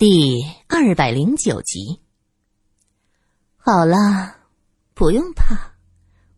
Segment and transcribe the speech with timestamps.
[0.00, 2.00] 第二百零九集。
[3.58, 4.34] 好了，
[4.94, 5.74] 不用怕，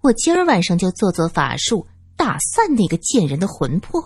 [0.00, 1.86] 我今儿晚上就做做法术，
[2.16, 4.02] 打散那个贱人的魂魄，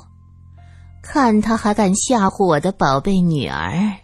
[1.03, 3.97] 看他还敢吓唬我的宝贝女儿。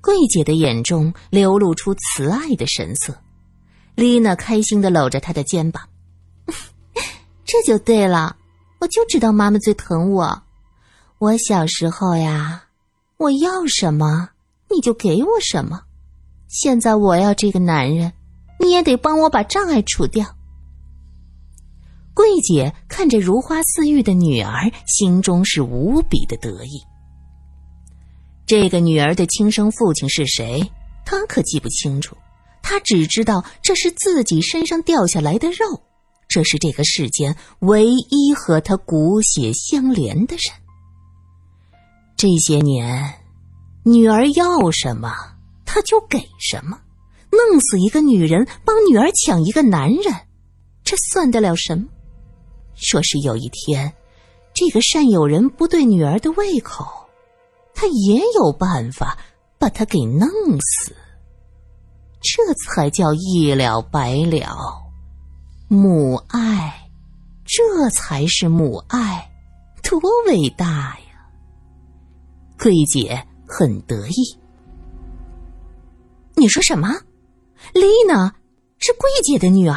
[0.00, 3.14] 桂姐的眼中流露出慈爱的神色，
[3.94, 5.86] 丽娜开心的搂着她的肩膀，
[7.44, 8.38] 这就对了，
[8.80, 10.42] 我就知道妈妈最疼我。
[11.18, 12.64] 我小时候呀。
[13.22, 14.30] 我要什么，
[14.68, 15.82] 你就给我什么。
[16.48, 18.14] 现在我要这个男人，
[18.58, 20.26] 你也得帮我把障碍除掉。
[22.14, 26.82] 桂姐看着如花似玉的女儿，心中是无比的得意。
[28.44, 30.72] 这个女儿的亲生父亲是谁，
[31.04, 32.16] 她可记不清楚，
[32.60, 35.80] 她只知道这是自己身上掉下来的肉，
[36.26, 40.61] 这是这个世间唯一和她骨血相连的人。
[42.22, 43.14] 这些年，
[43.84, 45.12] 女儿要什么，
[45.64, 46.78] 他就给什么。
[47.32, 50.04] 弄死一个女人，帮女儿抢一个男人，
[50.84, 51.88] 这算得了什么？
[52.76, 53.92] 说是有一天，
[54.54, 56.86] 这个善友人不对女儿的胃口，
[57.74, 59.18] 他也有办法
[59.58, 60.28] 把他给弄
[60.60, 60.94] 死。
[62.20, 64.80] 这才叫一了百了。
[65.66, 66.88] 母爱，
[67.44, 69.28] 这才是母爱，
[69.82, 71.11] 多伟大呀！
[72.62, 74.38] 桂姐很得意。
[76.36, 76.90] 你说什么？
[77.74, 78.36] 丽娜
[78.78, 79.76] 是桂姐的女儿。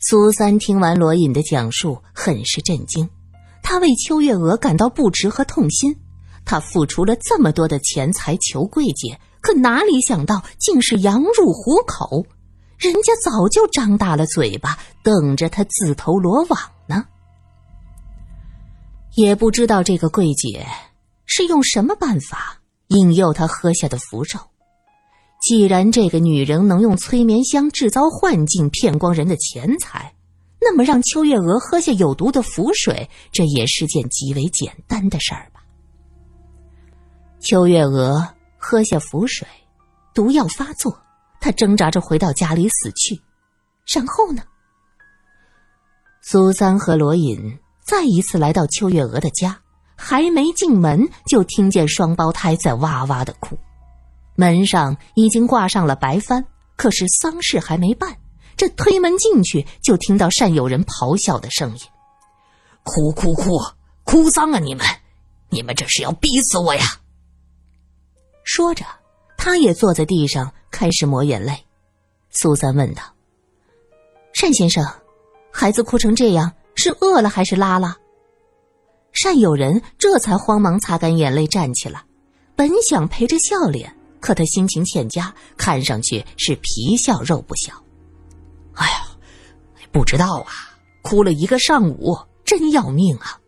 [0.00, 3.08] 苏三听完罗隐的讲述，很是震惊。
[3.62, 5.96] 他为秋月娥感到不值和痛心。
[6.44, 12.26] 他付出了这么多的钱财求桂姐，可哪里想到竟是羊入虎口。
[12.76, 17.06] 人家早就张大了嘴巴，等着他自投罗网呢。
[19.14, 20.66] 也不知道这个桂姐。
[21.32, 24.36] 是用什么办法引诱他喝下的符咒？
[25.40, 30.12] 既然这个女人能用催眠香制造幻境骗光人的钱财，
[30.60, 35.62] 那么让秋月娥喝下有毒的符水，这也是件极为简单的事儿吧？
[37.38, 38.26] 秋月娥
[38.58, 39.46] 喝下符水，
[40.12, 41.00] 毒药发作，
[41.40, 43.22] 她挣扎着回到家里死去。
[43.86, 44.42] 然后呢？
[46.22, 49.59] 苏三和罗隐再一次来到秋月娥的家。
[50.02, 53.58] 还没进门，就听见双胞胎在哇哇的哭。
[54.34, 56.42] 门上已经挂上了白帆，
[56.74, 58.16] 可是丧事还没办。
[58.56, 61.80] 这推门进去，就听到善友人咆哮的声音
[62.82, 63.60] ：“哭哭哭，
[64.04, 64.58] 哭丧啊！
[64.58, 64.86] 你们，
[65.50, 66.82] 你们这是要逼死我呀！”
[68.42, 68.86] 说着，
[69.36, 71.66] 他也坐在地上开始抹眼泪。
[72.30, 73.02] 苏三问道
[74.40, 74.82] ：“单先生，
[75.52, 77.98] 孩子哭成这样，是饿了还是拉了？”
[79.22, 82.02] 善友人这才慌忙擦干眼泪站起来，
[82.56, 87.74] 本想陪着笑脸，可他心情欠佳，看上去是皮笑肉不笑。
[88.76, 89.02] 哎呀，
[89.92, 90.72] 不知道啊，
[91.02, 92.16] 哭了一个上午，
[92.46, 93.38] 真要命啊！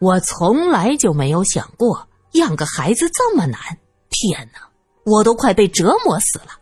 [0.00, 3.60] 我从来就没有想过养个孩子这么难，
[4.08, 4.58] 天哪，
[5.04, 6.58] 我都快被折磨死了。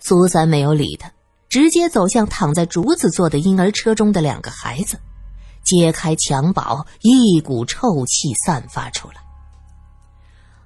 [0.00, 1.10] 苏三没有理他，
[1.48, 4.98] 直接走向躺在竹子做的婴儿车中的两个孩子。
[5.66, 9.16] 揭开襁褓，一股臭气散发出来。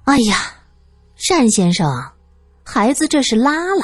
[0.05, 0.53] 哎呀，
[1.27, 1.87] 单先生，
[2.63, 3.83] 孩子这是拉了，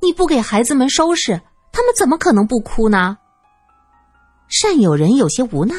[0.00, 1.40] 你不给孩子们收拾，
[1.72, 3.18] 他们怎么可能不哭呢？
[4.62, 5.74] 单有人有些无奈，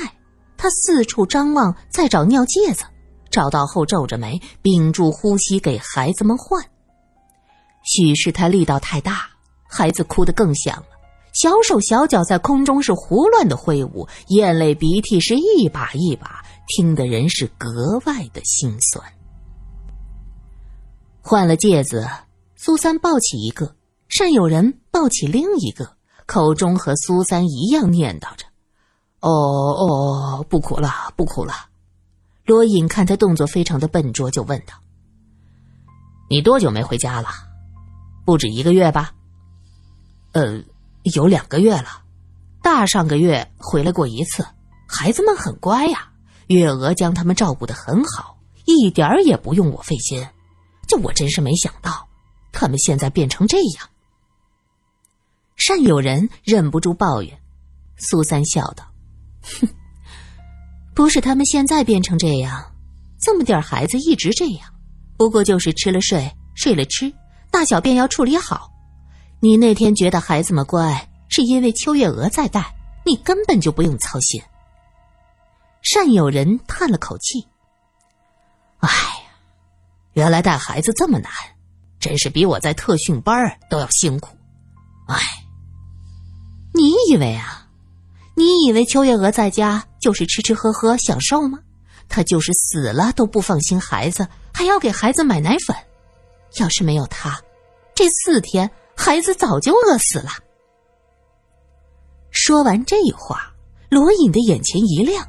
[0.57, 2.83] 他四处张望，在找尿介子，
[3.31, 6.63] 找到后皱着眉，屏住呼吸给孩子们换。
[7.83, 9.27] 许是他力道太大，
[9.69, 10.94] 孩子哭得更响了。
[11.35, 19.05] 小手小脚在空中是胡乱的挥舞，眼泪鼻涕是一把一把，听得人是格外的心酸。
[21.21, 22.07] 换了戒子，
[22.55, 23.75] 苏三抱起一个，
[24.07, 28.45] 善有人抱起另一个，口中和苏三一样念叨着
[29.19, 31.53] ：“哦哦，不哭了，不哭了。”
[32.47, 34.75] 罗隐看他动作非常的笨拙，就问道
[36.31, 37.27] ：“你多久没回家了？
[38.25, 39.11] 不止一个月吧
[40.31, 40.63] ？”“呃。”
[41.13, 42.01] 有两个月了，
[42.63, 44.43] 大上个月回来过一次，
[44.87, 46.09] 孩子们很乖呀，
[46.47, 50.27] 月娥将他们照顾的很好，一点儿也不用我费心，
[50.87, 52.07] 这我真是没想到，
[52.51, 53.87] 他们现在变成这样。
[55.57, 57.39] 善有人忍不住抱怨，
[57.97, 58.83] 苏三笑道
[59.61, 59.67] ：“哼，
[60.95, 62.73] 不是他们现在变成这样，
[63.21, 64.73] 这么点孩子一直这样，
[65.17, 67.13] 不过就是吃了睡，睡了吃，
[67.51, 68.71] 大小便要处理好。”
[69.39, 74.41] 你那天觉得孩子们乖，是因为秋月娥在带，你根本就不用操心。
[75.81, 77.47] 善有人叹了口气
[78.79, 79.31] ：“哎呀，
[80.13, 81.31] 原来带孩子这么难，
[81.99, 83.35] 真是比我在特训班
[83.69, 84.35] 都要辛苦。
[85.07, 85.17] 唉，
[86.73, 87.67] 你以为啊？
[88.35, 91.59] 你以为秋月娥在家就是吃吃喝喝享受吗？
[92.09, 95.75] 她就是死了都不放心孩子，还要给孩子买奶粉。
[96.57, 97.39] 要是没有她，
[97.93, 100.29] 这四天孩子早就饿死了。
[102.31, 103.53] 说完这话，
[103.89, 105.25] 罗隐的眼前一亮。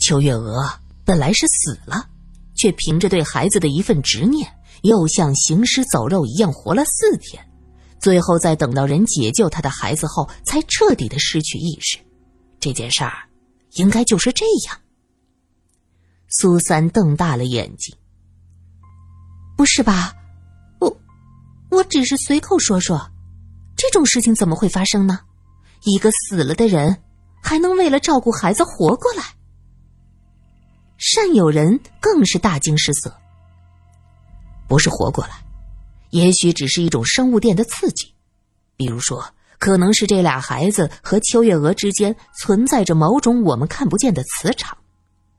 [0.00, 0.62] 邱月娥
[1.04, 2.08] 本来是死了，
[2.54, 4.46] 却凭着对孩子的一份执念，
[4.82, 7.42] 又像行尸走肉一样活了四天，
[8.00, 11.98] 最后在等到人解救他的孩子后，才彻底的失去意识。
[12.60, 13.28] 这件事儿，
[13.72, 14.78] 应该就是这样。
[16.28, 17.94] 苏三瞪大了眼睛
[19.56, 20.14] ：“不是吧？
[21.74, 23.10] 我，只是随口说说，
[23.76, 25.20] 这种事情怎么会发生呢？
[25.82, 27.02] 一个死了的人，
[27.42, 29.22] 还能为了照顾孩子活过来？”
[30.96, 33.14] 善有人更是大惊失色。
[34.66, 35.44] 不是活过来，
[36.10, 38.14] 也许只是一种生物电的刺激，
[38.76, 39.22] 比如说，
[39.58, 44.76] 可能是这俩孩子和秋月娥之间存在着某种我们看不见的磁场。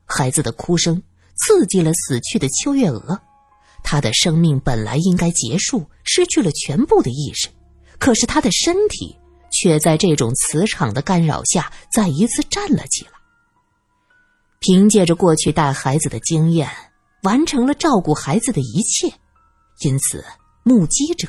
[0.04, 1.02] 孩子的哭声
[1.34, 3.20] 刺激了死去的秋月娥，
[3.88, 7.48] 他的生命本来应该结束，失去了全部的意识，
[8.00, 9.16] 可是他的身体
[9.52, 13.12] 却在这种磁场的干扰下再一次站了起来。
[14.58, 16.68] 凭借着过去带孩子的经验，
[17.22, 19.06] 完成了照顾孩子的一切，
[19.82, 20.24] 因此
[20.64, 21.28] 目击者，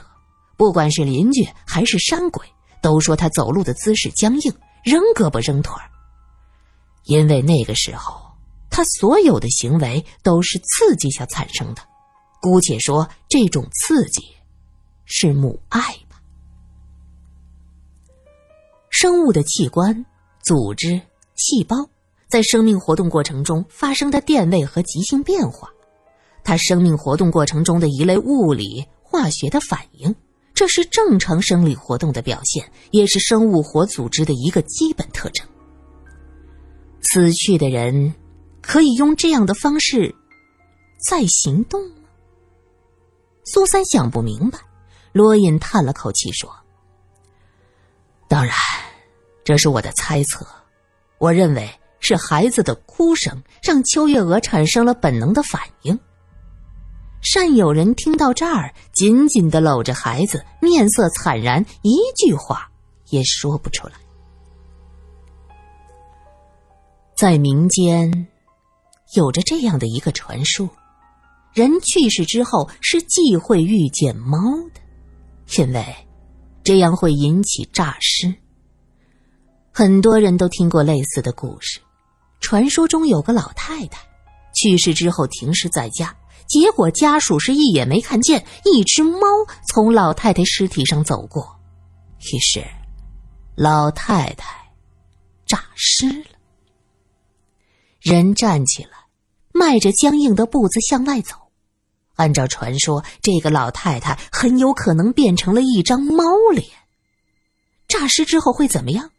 [0.58, 2.44] 不管是邻居还是山鬼，
[2.82, 4.52] 都说他走路的姿势僵硬，
[4.84, 5.88] 扔胳膊扔腿儿。
[7.04, 8.20] 因为那个时候，
[8.72, 11.82] 他所有的行为都是刺激下产生的，
[12.42, 14.24] 姑且说这种刺激
[15.06, 16.22] 是母爱吧。
[18.90, 20.06] 生物的器官、
[20.44, 21.02] 组织、
[21.36, 21.76] 细胞。
[22.30, 25.70] 在生命活动过程中发生的电位和极性变化，
[26.44, 30.14] 它生命活动过程中的一类物理化学的反应，
[30.54, 35.48] 这是正常生理活动的表现，也是生物活组织的一个基本特征。
[37.02, 38.14] 死去的人
[38.62, 40.14] 可以用这样的方式
[41.00, 42.07] 再行动吗？
[43.48, 44.60] 苏三想不明白。
[45.12, 46.56] 罗隐叹了口气说
[48.30, 48.54] ：“当然，
[49.44, 50.46] 这是我的猜测。
[51.18, 51.68] 我认为。”
[52.00, 56.00] 是孩子的哭声让秋月娥产生了本能的反应。
[57.22, 62.70] 善友人听到这儿，紧紧的搂着孩子，面色惨然，一句话
[63.10, 63.96] 也说不出来。
[67.16, 68.28] 在民间，
[69.16, 70.70] 有着这样的一个传说：
[71.58, 75.84] 人去世之后是忌讳遇见猫的，因为
[76.64, 78.32] 这样会引起诈尸。
[79.74, 81.80] 很多人都听过类似的故事。
[82.42, 84.00] 传说中有个老太太，
[84.54, 86.16] 去世之后停尸在家，
[86.48, 89.22] 结果家属是一眼没看见一只猫
[89.68, 91.60] 从老太太尸体上走过，
[92.20, 92.64] 于是
[93.56, 94.72] 老太太
[95.48, 96.38] 诈尸了。
[98.00, 98.92] 人站起来，
[99.56, 101.36] 迈着僵硬的步子向外走。
[102.18, 106.24] 按照传说，这个老太太很有可能变成了一张猫
[106.54, 106.68] 脸。
[107.88, 109.12] 诈尸之后会怎么样？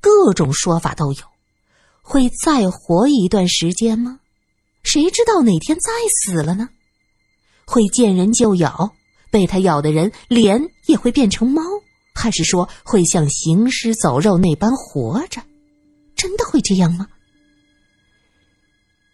[0.00, 1.20] 各种说法都有。
[2.02, 4.20] 会再活一段时间吗？
[4.82, 6.68] 谁知道哪天再死了呢？
[7.64, 8.92] 会见人就咬，
[9.30, 11.62] 被他咬的人脸也会变成猫，
[12.14, 15.40] 还是说会像行尸走肉那般活着？
[16.16, 17.06] 真的会这样吗？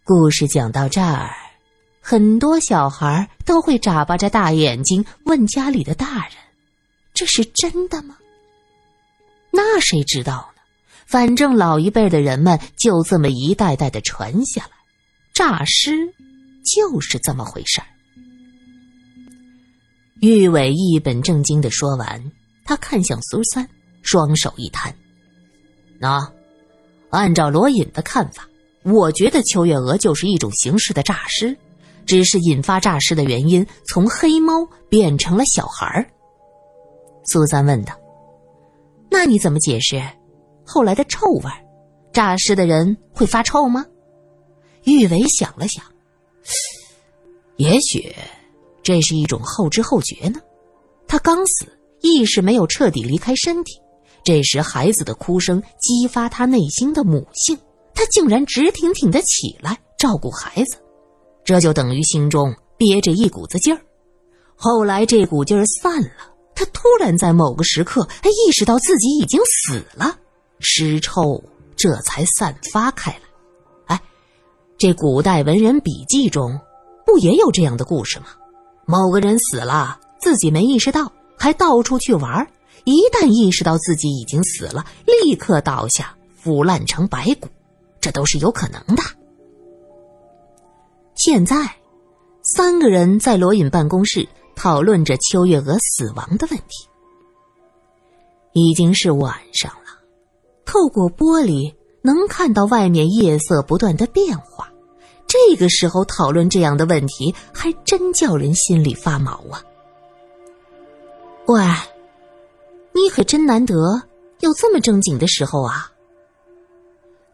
[0.05, 1.31] 故事讲到这儿，
[2.11, 6.33] 很多小孩都会眨巴着大眼睛问家里的大人
[7.13, 8.17] ：“这是真的吗？”
[9.53, 10.63] 那谁知道呢？
[11.05, 14.71] 反正老一辈的人们就这么一代代的传下来，
[15.35, 15.91] 诈尸
[16.65, 17.87] 就是这么回事儿。
[20.23, 22.33] 玉伟一本正经的说完，
[22.65, 23.69] 他看向苏三，
[24.01, 24.97] 双手一摊
[26.01, 26.27] ：“那，
[27.11, 28.49] 按照罗隐的看法，
[28.83, 31.55] 我觉得邱月娥就是一种形式的诈尸，
[32.09, 36.11] 只是引发诈尸的原因从黑猫变成了小孩儿。”
[37.31, 37.95] 苏三问道
[39.11, 40.03] ：“那你怎么解释？”
[40.67, 41.51] 后来的臭味，
[42.13, 43.85] 诈尸的人会发臭吗？
[44.85, 45.85] 玉伟想了想，
[47.57, 48.15] 也许
[48.83, 50.41] 这是一种后知后觉呢。
[51.07, 51.67] 他刚死，
[52.01, 53.81] 意识没有彻底离开身体，
[54.25, 57.59] 这时孩子的哭声激发他内心的母性，
[57.95, 60.77] 他竟然直挺挺的起来照顾孩子，
[61.49, 63.81] 这就等于心中憋着一股子劲儿。
[64.55, 66.11] 后来这股劲儿散了，
[66.55, 70.19] 他突然在某个时刻，他意识到自己已经死了。
[70.61, 71.43] 尸臭
[71.75, 73.21] 这才散发开来。
[73.87, 74.03] 哎，
[74.77, 76.61] 这古代文人笔记中
[77.07, 78.27] 不也有这样的故事吗？
[78.85, 82.47] 某个人死了，自己没意识到，还到处去玩
[82.85, 87.49] 一旦意识到自己已经死了，立刻倒下，腐烂成白骨，
[88.03, 89.03] 这都是有可能的。
[91.19, 91.69] 现在，
[92.45, 96.89] 三个人在罗隐办公室讨论着秋月娥死亡的问题。
[98.53, 99.99] 已经是晚上了，
[100.65, 104.73] 透过玻璃能看到外面夜色不断的变化。
[105.27, 109.61] 这个时候讨论这样的问题，还真叫人心里发毛啊！
[111.47, 111.61] 喂，
[112.93, 113.75] 你可真难得
[114.39, 115.91] 有这么正经的时候啊！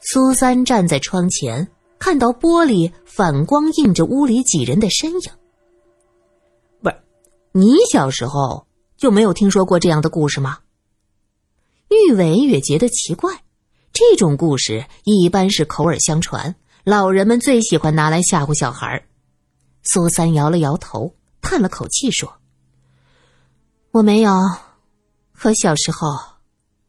[0.00, 1.68] 苏三站在窗前，
[2.04, 5.32] 看到玻璃反光映着屋里几人的身影。
[6.82, 6.96] 不是，
[7.52, 8.66] 你小时候
[8.98, 10.58] 就没有听说过这样的故事吗？
[11.88, 13.42] 玉伟也觉得奇怪，
[13.90, 16.54] 这种故事一般是口耳相传。
[16.84, 19.06] 老人们最喜欢拿来吓唬小孩
[19.82, 22.34] 苏三摇了摇头，叹了口气说
[23.92, 24.30] ：“我没有，
[25.32, 26.18] 可小时候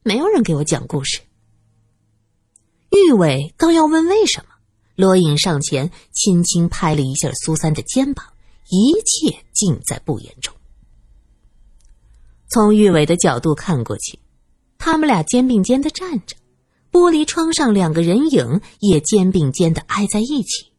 [0.03, 1.22] 没有人给我讲故事。”
[2.91, 4.54] 玉伟刚要问为什么，
[4.95, 8.25] 罗隐上前轻轻拍了一下苏三的肩膀，
[8.69, 10.53] 一切尽在不言中。
[12.49, 14.17] 从玉伟的角度看过去，
[14.77, 16.35] 他们俩肩并肩的站着。
[16.91, 20.71] 玻璃窗上两个人影也肩并肩的挨在一起，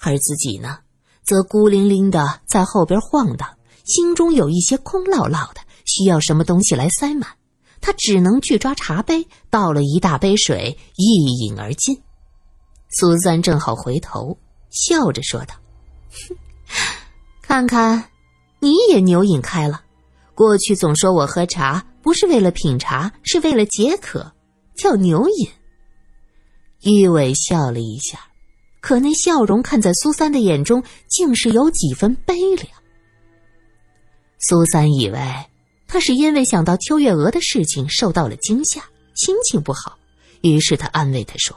[0.00, 0.80] 而自己呢，
[1.24, 3.48] 则孤零零的在后边晃荡，
[3.84, 7.30] 心中有一些空落落的，需要什么东西来塞满。
[7.80, 11.98] 他只能去抓茶杯，倒了一大杯水，一饮而尽。
[12.98, 14.34] 苏三正好回头，
[14.70, 15.54] 笑着说道
[17.42, 18.02] ：“看看，
[18.58, 19.82] 你也牛饮开了。
[20.34, 24.32] 过去总说我喝茶不是为了品茶，是为了解渴。”
[24.78, 25.48] 叫牛饮。
[26.84, 28.18] 玉伟笑了一下，
[28.80, 32.68] 可那笑容看在苏三的眼中，竟是有几分悲凉。
[34.38, 35.18] 苏三以为
[35.86, 38.82] 他是因为想到秋月娥的事情受到了惊吓，
[39.14, 39.98] 心情不好，
[40.40, 41.54] 于是他安慰他说：“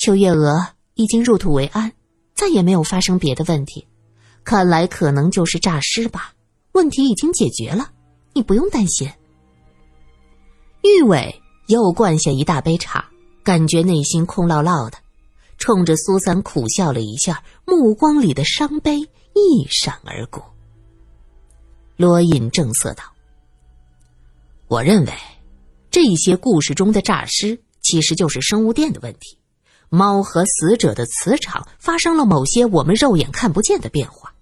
[0.00, 1.92] 邱月娥已经入土为安，
[2.34, 3.86] 再也没有发生别的问题，
[4.44, 6.32] 看来可能就是诈尸吧。
[6.72, 7.92] 问题已经解决了，
[8.32, 9.08] 你不用担心。”
[10.82, 11.40] 玉伟。
[11.66, 13.08] 又灌下一大杯茶，
[13.44, 14.98] 感觉内心空落落的，
[15.56, 20.52] 冲着苏三苦笑了一下，目光里的伤悲一闪而过。
[21.96, 23.04] 罗隐正色道
[24.66, 25.12] ：“我认为，
[25.92, 29.38] 这些故事中的诈尸其实就是生物电的问题。
[29.90, 34.32] 猫和死者的磁场发生了某些我们肉眼看不见的变化，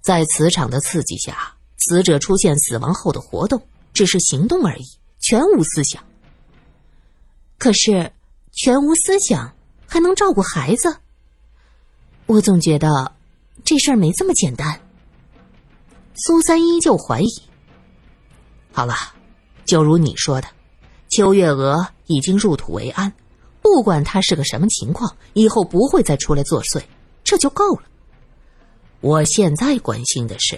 [0.00, 3.60] 在磁场的刺激下，死者出现死亡后的活动，
[3.92, 4.84] 只是行动而已，
[5.20, 6.02] 全无思想。”
[7.58, 8.12] 可是，
[8.52, 9.52] 全无思想
[9.86, 10.96] 还能照顾孩子？
[12.26, 13.12] 我总觉得
[13.64, 14.80] 这事儿没这么简单。
[16.14, 17.28] 苏三依旧怀疑。
[18.72, 18.94] 好了，
[19.64, 20.46] 就如你说的，
[21.08, 23.12] 邱月娥已经入土为安，
[23.66, 26.80] 不管他是个什么情况，以后不会再出来作祟，
[27.24, 27.82] 这就够了。
[29.00, 30.56] 我现在关心的是，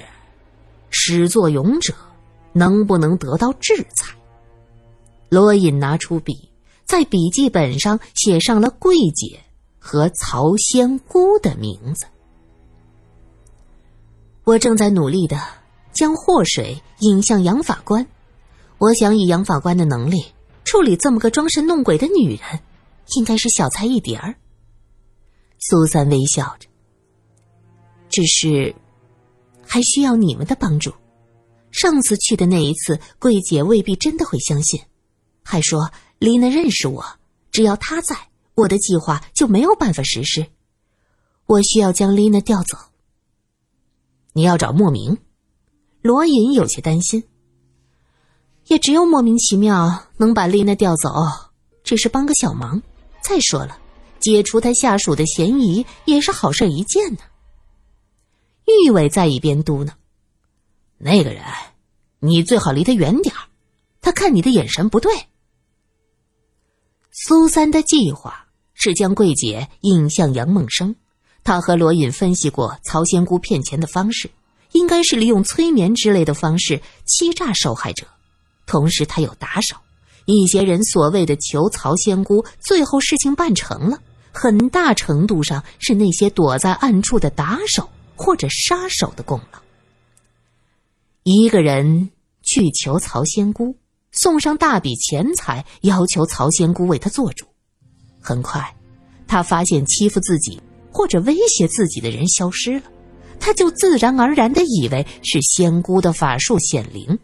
[0.91, 1.95] 始作俑者
[2.53, 4.15] 能不能得到制裁？
[5.31, 6.51] 罗隐拿出笔。
[6.85, 9.41] 在笔记本上写上了桂姐
[9.79, 12.07] 和曹仙姑的名字。
[14.45, 15.39] 我正在努力的
[15.95, 18.07] 将祸水引向杨法官，
[18.77, 20.27] 我想以杨法官的能力
[20.65, 22.61] 处理这么个装神弄鬼的女人，
[23.17, 24.35] 应该是小菜一碟儿。
[25.59, 26.69] 苏三微笑着，
[28.09, 28.75] 只是
[29.67, 30.93] 还需要你们的帮助。
[31.71, 34.81] 上次去的那一次，桂姐未必真的会相信，
[35.43, 35.91] 还说。
[36.19, 37.05] 丽娜认识我，
[37.53, 38.17] 只要她在，
[38.55, 40.45] 我的计划就没有办法实施。
[41.47, 42.77] 我需要将丽娜调走。
[44.33, 45.17] 你要找莫名？
[46.03, 47.23] 罗隐有些担心。
[48.67, 51.09] 也只有莫名其妙能把丽娜调走，
[51.85, 52.83] 只是帮个小忙。
[53.23, 53.79] 再说了，
[54.21, 57.21] 解除他下属的嫌疑也是好事一件呢。
[58.67, 59.91] 玉伟在一边嘟囔
[60.99, 61.45] ：“那个人，
[62.21, 63.35] 你最好离他远点
[64.01, 65.13] 他看你的眼神不对。”
[67.11, 70.95] 苏三的计划是将桂姐引向杨梦生。
[71.45, 74.31] 他和罗隐分析过曹仙姑骗钱的方式，
[74.73, 78.07] 应该是利用催眠之类的方式欺诈受害者。
[78.67, 79.75] 同时，他有打手，
[80.35, 83.99] 一些人所谓的求曹仙姑，最后事情办成了，
[84.31, 89.59] 很大程度上是那些躲在暗处的打手或者杀手的功劳。
[91.23, 92.11] 一个人
[92.43, 93.75] 去求曹仙姑。
[94.11, 97.47] 送上大笔钱财，要求曹仙姑为他做主。
[98.21, 98.75] 很快，
[99.27, 102.83] 他发现欺负自己、或者威胁自己的人消失了，
[103.39, 107.19] 他就自然而然的以为是仙姑的法术显灵。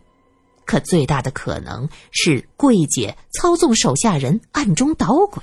[0.66, 5.42] 可最大的可能是桂姐操纵手下人暗中捣鬼。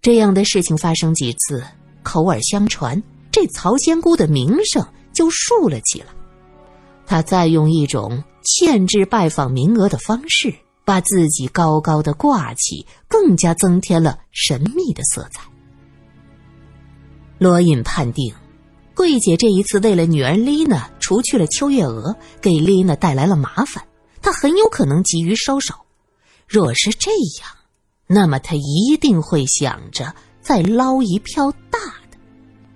[0.00, 1.64] 这样的事情发生几次，
[2.02, 6.06] 口耳相传，这曹仙姑的名声就树了起来。
[7.06, 15.42] 他再用一种限制拜访名额的方式，把自己高高的挂起，更加增添了神秘的色彩。
[17.38, 18.34] 罗隐判定，
[18.94, 23.82] 桂姐这一次为了女儿丽娜除去了秋月娥，给丽娜带来了麻烦。
[24.20, 25.74] 他很有可能急于收手，
[26.46, 27.10] 若是这
[27.40, 27.50] 样，
[28.06, 31.78] 那么他一定会想着再捞一票大
[32.10, 32.18] 的，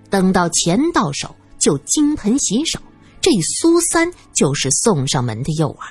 [0.09, 2.81] 等到钱到手就金盆洗手。
[3.21, 5.91] 这苏三就是送上门的诱饵。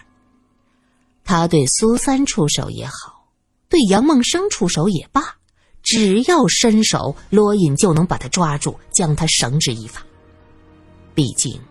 [1.24, 3.24] 他对苏三出手也好，
[3.70, 5.22] 对杨梦生出手也罢，
[5.84, 10.02] 只要伸手，罗隐就能把他抓住，将他绳之以法。
[11.14, 11.62] 毕竟，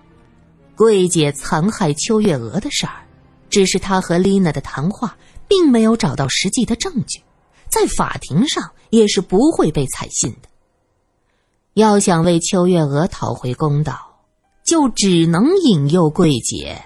[0.81, 3.07] 桂姐残害秋月娥的事儿。
[3.51, 5.15] 只是她和丽娜的谈话，
[5.47, 7.23] 并没有找到实际的证据，
[7.69, 10.49] 在法庭上也是不会被采信的。
[11.75, 14.23] 要想为秋月娥讨回公道，
[14.65, 16.83] 就只能引诱桂姐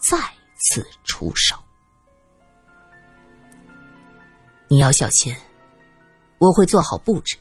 [0.00, 0.18] 再
[0.56, 1.54] 次出手。
[4.66, 5.32] 你要小心，
[6.38, 7.36] 我会做好布置，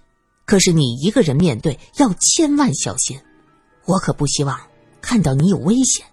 [0.46, 3.20] 可是你一个人面对要千万小心，
[3.86, 4.56] 我可不希望
[5.02, 6.06] 看到你有危险。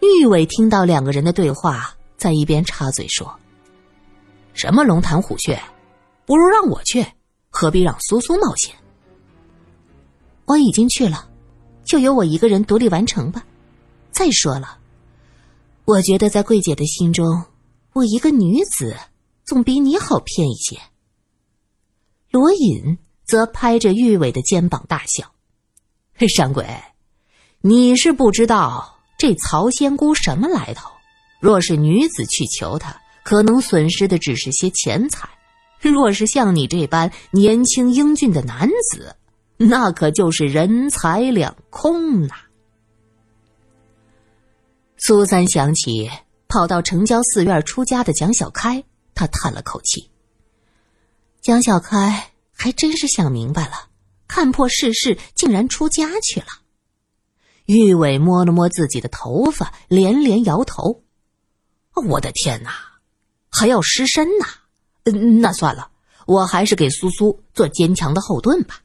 [0.00, 3.38] 玉伟听到两个人的对话，在一边插嘴说
[4.54, 5.60] ：“什么龙潭虎穴，
[6.24, 7.04] 不如让我去，
[7.50, 8.74] 何必让苏苏冒险？”
[10.46, 11.28] 我已经去了，
[11.84, 13.44] 就由我一个人独立完成吧。
[14.10, 14.78] 再说了，
[15.84, 17.44] 我觉得在桂姐的心中，
[17.92, 18.96] 我一个女子
[19.44, 20.78] 总比你好骗一些。
[22.30, 25.32] 罗隐则拍着玉伟的肩膀大笑
[26.14, 26.64] ：“嘿山鬼，
[27.60, 30.88] 你是不知道。”这曹仙姑什么来头？
[31.40, 35.26] 若是女子去求她，可能损失的只是些钱财；
[35.80, 39.16] 若是像你这般年轻英俊的男子，
[39.56, 42.36] 那可就是人财两空呐。
[44.98, 46.08] 苏三想起
[46.46, 48.84] 跑到城郊寺院出家的蒋小开，
[49.16, 50.12] 他叹了口气
[51.42, 53.88] ：“蒋小开还真是想明白了，
[54.28, 56.46] 看破世事，竟然出家去了。”
[57.68, 61.02] 玉伟摸了摸自己的头发，连连摇头
[62.08, 62.70] ：“我的天哪，
[63.50, 64.46] 还要失身呐！
[65.04, 65.90] 嗯那算了，
[66.26, 68.80] 我还是给苏苏做坚强的后盾吧。”